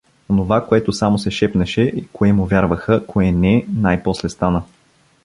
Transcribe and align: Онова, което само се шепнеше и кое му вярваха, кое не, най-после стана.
Онова, 0.29 0.67
което 0.67 0.93
само 0.93 1.17
се 1.19 1.31
шепнеше 1.31 1.81
и 1.81 2.07
кое 2.13 2.33
му 2.33 2.45
вярваха, 2.45 3.05
кое 3.07 3.31
не, 3.31 3.65
най-после 3.69 4.29
стана. 4.29 4.61